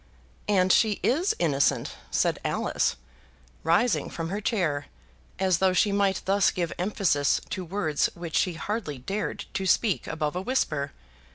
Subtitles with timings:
[0.47, 2.95] "And she is innocent," said Alice,
[3.61, 4.87] rising from her chair,
[5.37, 10.07] as though she might thus give emphasis to words which she hardly dared to speak
[10.07, 10.91] above a whisper.